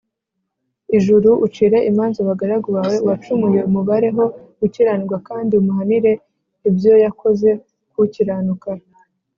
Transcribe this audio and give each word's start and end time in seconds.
ijuru 0.97 1.29
ucire 1.45 1.79
imanza 1.89 2.17
abagaragu 2.21 2.67
bawe 2.77 2.95
uwacumuye 3.03 3.59
umubareho 3.69 4.23
gukiranirwa 4.59 5.17
kandi 5.27 5.51
umuhanire 5.61 6.11
ibyo 6.69 6.93
yakoze 7.03 7.49
k 7.93 7.95
ukiranuka 8.05 8.69